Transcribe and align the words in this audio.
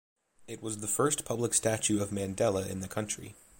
It 0.47 0.63
was 0.63 0.79
the 0.79 0.87
first 0.87 1.25
public 1.25 1.53
statue 1.53 2.01
of 2.01 2.09
Mandela 2.09 2.67
in 2.67 2.79
the 2.79 2.87
country. 2.87 3.35